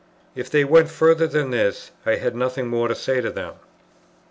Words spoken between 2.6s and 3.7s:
more to say to them.